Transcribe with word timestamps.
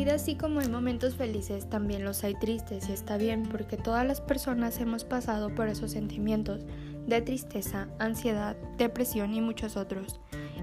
vida 0.00 0.14
así 0.14 0.34
como 0.34 0.60
hay 0.60 0.68
momentos 0.70 1.14
felices, 1.14 1.68
también 1.68 2.04
los 2.04 2.24
hay 2.24 2.34
tristes 2.34 2.88
y 2.88 2.92
está 2.92 3.18
bien 3.18 3.42
porque 3.42 3.76
todas 3.76 4.06
las 4.06 4.22
personas 4.22 4.80
hemos 4.80 5.04
pasado 5.04 5.54
por 5.54 5.68
esos 5.68 5.90
sentimientos 5.90 6.64
de 7.06 7.20
tristeza, 7.20 7.86
ansiedad, 7.98 8.56
depresión 8.78 9.34
y 9.34 9.42
muchos 9.42 9.76
otros. 9.76 10.18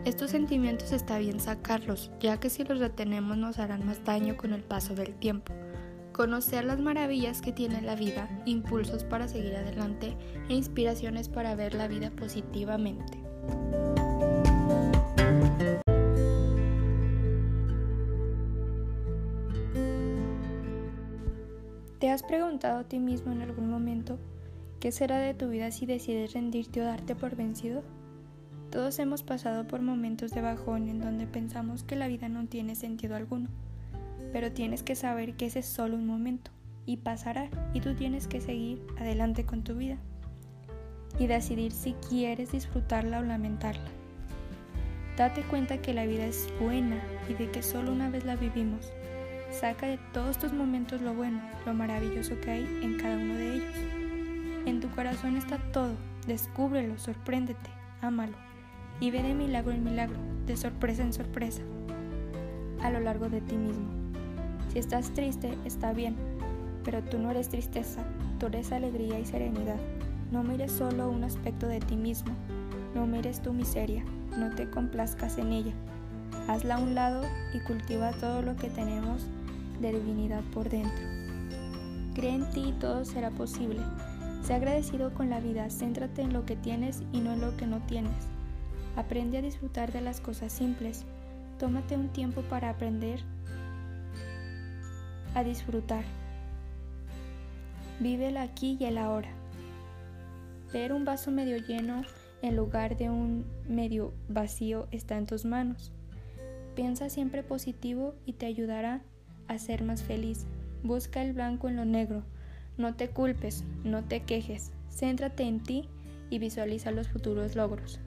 Estos 0.06 0.32
sentimientos 0.32 0.92
está 0.92 1.20
bien 1.20 1.40
sacarlos, 1.40 2.10
ya 2.20 2.40
que 2.40 2.50
si 2.50 2.64
los 2.64 2.80
retenemos 2.80 3.38
nos 3.38 3.60
harán 3.60 3.86
más 3.86 4.04
daño 4.04 4.38
con 4.38 4.54
el 4.54 4.64
paso 4.64 4.96
del 4.96 5.14
tiempo. 5.14 5.54
Conocer 6.14 6.64
las 6.64 6.80
maravillas 6.80 7.40
que 7.40 7.52
tiene 7.52 7.84
la 7.84 7.94
vida, 7.94 8.42
impulsos 8.46 9.04
para 9.04 9.28
seguir 9.28 9.56
adelante 9.56 10.18
e 10.50 10.56
inspiraciones 10.56 11.30
para 11.30 11.54
ver 11.54 11.76
la 11.76 11.88
vida 11.88 12.10
positivamente. 12.10 13.20
¿Te 22.00 22.12
has 22.12 22.22
preguntado 22.22 22.78
a 22.78 22.84
ti 22.84 23.00
mismo 23.00 23.32
en 23.32 23.42
algún 23.42 23.72
momento 23.72 24.20
qué 24.80 24.92
será 24.92 25.18
de 25.18 25.34
tu 25.34 25.50
vida 25.50 25.72
si 25.72 25.88
decides 25.88 26.34
rendirte 26.34 26.80
o 26.80 26.86
darte 26.86 27.16
por 27.16 27.36
vencido? 27.36 27.84
Todos 28.70 29.00
hemos 29.00 29.24
pasado 29.24 29.66
por 29.66 29.82
momentos 29.82 30.30
de 30.30 30.42
bajón 30.42 30.90
en 30.90 31.00
donde 31.00 31.26
pensamos 31.26 31.82
que 31.82 31.96
la 31.96 32.08
vida 32.08 32.30
no 32.30 32.46
tiene 32.46 32.76
sentido 32.76 33.16
alguno, 33.16 33.50
pero 34.32 34.52
tienes 34.52 34.84
que 34.84 34.94
saber 34.94 35.34
que 35.38 35.48
ese 35.48 35.60
es 35.60 35.66
solo 35.66 35.96
un 35.96 36.06
momento 36.06 36.52
y 36.86 36.98
pasará 36.98 37.50
y 37.74 37.82
tú 37.82 37.96
tienes 37.96 38.28
que 38.28 38.42
seguir 38.42 38.80
adelante 39.00 39.48
con 39.48 39.64
tu 39.64 39.74
vida 39.74 39.98
y 41.18 41.26
decidir 41.26 41.72
si 41.72 41.94
quieres 41.94 42.52
disfrutarla 42.52 43.22
o 43.22 43.24
lamentarla. 43.24 43.90
Date 45.18 45.42
cuenta 45.42 45.82
que 45.82 45.96
la 45.96 46.06
vida 46.06 46.28
es 46.28 46.48
buena 46.62 47.02
y 47.28 47.34
de 47.34 47.50
que 47.50 47.64
solo 47.64 47.92
una 47.92 48.12
vez 48.12 48.24
la 48.24 48.36
vivimos 48.36 48.92
Saca 49.52 49.88
de 49.88 49.98
todos 50.14 50.38
tus 50.38 50.54
momentos 50.54 51.02
lo 51.02 51.14
bueno, 51.14 51.42
lo 51.66 51.74
maravilloso 51.74 52.40
que 52.42 52.52
hay 52.52 52.80
en 52.84 52.98
cada 52.98 53.16
uno 53.16 53.36
de 53.36 53.56
ellos. 53.56 53.76
En 54.66 54.80
tu 54.80 54.90
corazón 54.90 55.38
está 55.38 55.58
todo, 55.72 55.94
descúbrelo, 56.28 56.98
sorpréndete, 56.98 57.70
ámalo 58.02 58.48
y 59.00 59.12
ve 59.12 59.22
de 59.22 59.34
milagro 59.34 59.72
en 59.72 59.84
milagro, 59.84 60.18
de 60.46 60.58
sorpresa 60.58 61.04
en 61.04 61.14
sorpresa, 61.14 61.62
a 62.82 62.90
lo 62.90 63.00
largo 63.00 63.30
de 63.30 63.42
ti 63.42 63.56
mismo. 63.56 63.86
Si 64.72 64.80
estás 64.80 65.12
triste, 65.14 65.58
está 65.66 65.94
bien, 65.94 66.16
pero 66.84 67.04
tú 67.04 67.20
no 67.20 67.32
eres 67.32 67.50
tristeza, 67.50 68.04
tú 68.40 68.48
eres 68.48 68.72
alegría 68.72 69.20
y 69.20 69.26
serenidad. 69.26 69.80
No 70.32 70.44
mires 70.44 70.72
solo 70.72 71.10
un 71.10 71.24
aspecto 71.24 71.68
de 71.68 71.80
ti 71.80 71.96
mismo, 71.96 72.34
no 72.96 73.06
mires 73.06 73.42
tu 73.42 73.54
miseria, 73.54 74.04
no 74.38 74.50
te 74.56 74.70
complazcas 74.70 75.38
en 75.38 75.52
ella. 75.54 75.74
Hazla 76.48 76.76
a 76.76 76.80
un 76.80 76.96
lado 76.96 77.24
y 77.54 77.60
cultiva 77.60 78.12
todo 78.14 78.42
lo 78.42 78.56
que 78.56 78.70
tenemos 78.70 79.28
de 79.82 79.92
divinidad 79.92 80.42
por 80.54 80.70
dentro. 80.70 81.06
Cree 82.16 82.36
en 82.36 82.50
ti 82.52 82.70
y 82.70 82.72
todo 82.72 83.06
será 83.06 83.32
posible. 83.32 83.82
Sé 84.44 84.54
agradecido 84.54 85.14
con 85.14 85.30
la 85.30 85.40
vida, 85.40 85.70
céntrate 85.70 86.22
en 86.22 86.32
lo 86.32 86.46
que 86.46 86.56
tienes 86.56 87.04
y 87.12 87.20
no 87.20 87.34
en 87.34 87.42
lo 87.42 87.58
que 87.58 87.68
no 87.68 87.80
tienes. 87.82 88.28
Aprende 88.96 89.38
a 89.38 89.42
disfrutar 89.42 89.92
de 89.92 90.02
las 90.02 90.22
cosas 90.22 90.54
simples. 90.54 91.06
Tómate 91.60 91.96
un 91.96 92.10
tiempo 92.10 92.42
para 92.44 92.70
aprender 92.70 93.20
a 95.36 95.44
disfrutar. 95.44 96.04
Vive 98.00 98.30
el 98.30 98.38
aquí 98.38 98.78
y 98.80 98.86
el 98.86 98.98
ahora. 98.98 99.30
Ver 100.72 100.94
un 100.94 101.04
vaso 101.04 101.30
medio 101.30 101.58
lleno 101.58 102.04
en 102.42 102.56
lugar 102.56 102.98
de 102.98 103.10
un 103.10 103.46
medio 103.68 104.14
vacío 104.30 104.88
está 104.92 105.18
en 105.18 105.26
tus 105.26 105.46
manos. 105.46 105.92
Piensa 106.78 107.10
siempre 107.10 107.42
positivo 107.42 108.14
y 108.28 108.34
te 108.34 108.46
ayudará 108.46 109.02
a 109.48 109.58
ser 109.58 109.84
más 109.84 110.04
feliz. 110.04 110.46
Busca 110.84 111.24
el 111.24 111.34
blanco 111.34 111.68
en 111.68 111.76
lo 111.76 111.86
negro. 111.86 112.22
No 112.78 112.94
te 112.94 113.10
culpes, 113.10 113.64
no 113.84 114.04
te 114.04 114.22
quejes. 114.22 114.72
Céntrate 114.92 115.42
en 115.42 115.64
ti 115.64 115.90
y 116.30 116.38
visualiza 116.38 116.92
los 116.92 117.08
futuros 117.08 117.56
logros. 117.56 118.00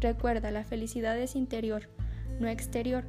Recuerda, 0.00 0.52
la 0.52 0.62
felicidad 0.62 1.18
es 1.18 1.34
interior, 1.34 1.88
no 2.38 2.46
exterior. 2.46 3.02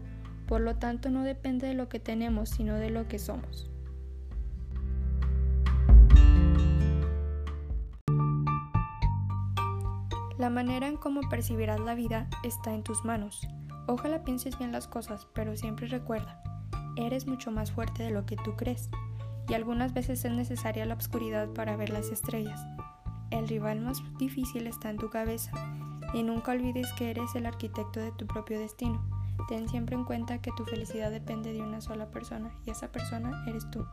Por 0.47 0.61
lo 0.61 0.77
tanto, 0.77 1.11
no 1.11 1.23
depende 1.23 1.67
de 1.67 1.75
lo 1.75 1.89
que 1.89 1.99
tenemos, 1.99 2.49
sino 2.49 2.73
de 2.77 2.89
lo 2.89 3.07
que 3.07 3.19
somos. 3.19 3.69
La 10.39 10.49
manera 10.49 10.87
en 10.87 10.97
cómo 10.97 11.21
percibirás 11.29 11.79
la 11.79 11.93
vida 11.93 12.27
está 12.43 12.73
en 12.73 12.81
tus 12.81 13.05
manos. 13.05 13.47
Ojalá 13.87 14.23
pienses 14.23 14.57
bien 14.57 14.71
las 14.71 14.87
cosas, 14.87 15.27
pero 15.33 15.55
siempre 15.57 15.87
recuerda, 15.87 16.41
eres 16.95 17.27
mucho 17.27 17.51
más 17.51 17.71
fuerte 17.71 18.03
de 18.03 18.11
lo 18.11 18.25
que 18.25 18.37
tú 18.37 18.55
crees, 18.55 18.89
y 19.49 19.53
algunas 19.53 19.93
veces 19.93 20.23
es 20.23 20.31
necesaria 20.31 20.85
la 20.85 20.95
oscuridad 20.95 21.49
para 21.49 21.75
ver 21.75 21.89
las 21.89 22.09
estrellas. 22.09 22.65
El 23.29 23.47
rival 23.47 23.81
más 23.81 24.01
difícil 24.17 24.67
está 24.67 24.89
en 24.89 24.97
tu 24.97 25.09
cabeza, 25.09 25.51
y 26.13 26.23
nunca 26.23 26.51
olvides 26.51 26.91
que 26.93 27.09
eres 27.09 27.35
el 27.35 27.45
arquitecto 27.45 27.99
de 27.99 28.11
tu 28.11 28.25
propio 28.25 28.59
destino. 28.59 29.03
Ten 29.49 29.67
siempre 29.67 29.95
en 29.95 30.05
cuenta 30.05 30.41
que 30.41 30.51
tu 30.55 30.63
felicidad 30.63 31.11
depende 31.11 31.51
de 31.51 31.61
una 31.61 31.81
sola 31.81 32.09
persona, 32.09 32.51
y 32.65 32.69
esa 32.69 32.91
persona 32.91 33.43
eres 33.47 33.69
tú. 33.69 33.85